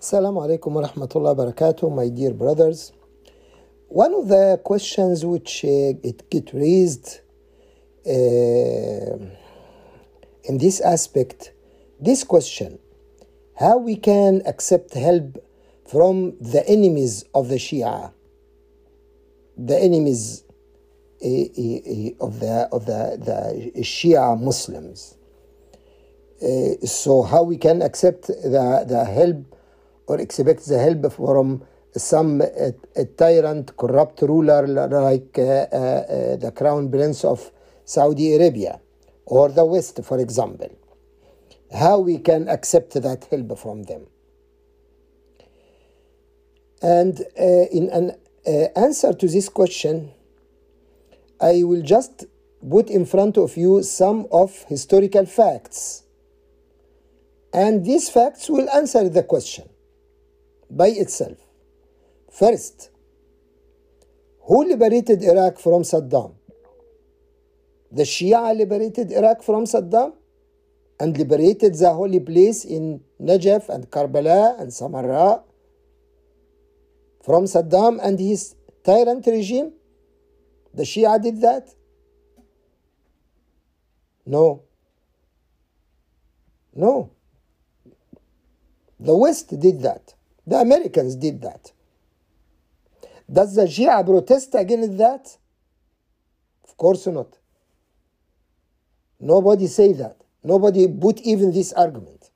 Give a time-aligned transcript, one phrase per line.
[0.00, 2.92] Assalamu alaikum wa rahmatullahi wa barakatuh, my dear brothers.
[3.88, 7.18] One of the questions which uh, it get raised
[8.06, 8.10] uh,
[10.44, 11.52] in this aspect,
[11.98, 12.78] this question,
[13.58, 15.44] how we can accept help
[15.90, 18.12] from the enemies of the Shia,
[19.56, 20.44] the enemies
[21.24, 25.16] uh, of the of the, the Shia Muslims.
[26.84, 29.57] So how we can accept the, the help
[30.08, 31.62] or expect the help from
[31.94, 32.44] some uh,
[33.16, 37.50] tyrant, corrupt ruler like the crown prince of
[37.84, 38.80] Saudi Arabia
[39.26, 40.70] or the West, for example.
[41.72, 44.06] How we can accept that help from them.
[46.80, 48.16] And uh, in an
[48.46, 50.12] uh, answer to this question,
[51.40, 52.24] I will just
[52.68, 56.04] put in front of you some of historical facts.
[57.52, 59.68] And these facts will answer the question
[60.70, 61.38] by itself.
[62.30, 62.90] First,
[64.42, 66.34] who liberated Iraq from Saddam?
[67.90, 70.12] The Shia liberated Iraq from Saddam
[71.00, 75.42] and liberated the holy place in Najaf and Karbala and Samarra
[77.24, 79.72] from Saddam and his tyrant regime.
[80.74, 81.68] The Shia did that?
[84.26, 84.62] No.
[86.74, 87.10] No.
[89.00, 90.14] The West did that.
[90.48, 91.72] The Americans did that.
[93.30, 95.36] Does the Shia protest against that?
[96.64, 97.36] Of course not.
[99.20, 100.16] Nobody say that.
[100.42, 102.30] Nobody put even this argument.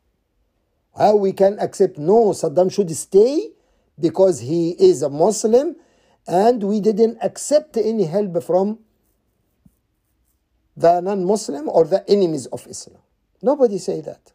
[0.94, 3.52] How we can accept no, Saddam should stay
[3.98, 5.76] because he is a Muslim
[6.26, 8.80] and we didn't accept any help from
[10.76, 13.00] the non-Muslim or the enemies of Islam.
[13.40, 14.32] Nobody say that.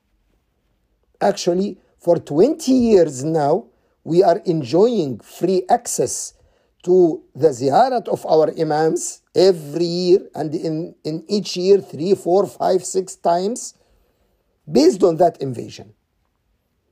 [1.22, 3.66] Actually, for 20 years now,
[4.04, 6.34] we are enjoying free access
[6.84, 12.48] to the ziyarat of our imams every year and in, in each year three, four,
[12.48, 13.74] five, six times
[14.72, 15.94] based on that invasion.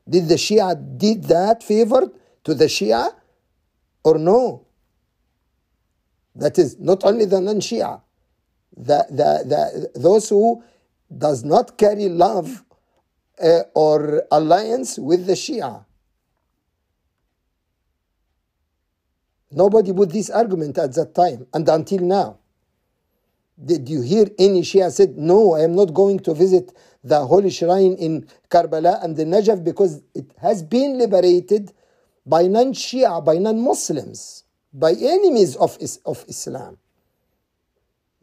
[0.07, 2.11] Did the Shia did that favor
[2.43, 3.13] to the Shia
[4.03, 4.67] or no?
[6.35, 8.01] That is not only the non-Shia,
[8.75, 10.61] the, the, the, those who
[11.17, 12.64] does not carry love
[13.41, 15.85] uh, or alliance with the Shia.
[19.51, 22.39] Nobody put this argument at that time and until now.
[23.63, 26.73] Did you hear any Shia said, no, I am not going to visit
[27.03, 31.71] the holy shrine in Karbala and the Najaf because it has been liberated
[32.25, 36.77] by non-Shia, by non-Muslims, by enemies of, of Islam.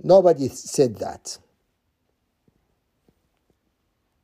[0.02, 1.38] Nobody said that.